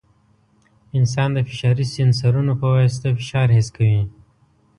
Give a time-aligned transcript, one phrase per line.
[0.97, 4.01] انسان د فشاري سینسرونو په واسطه فشار حس کوي.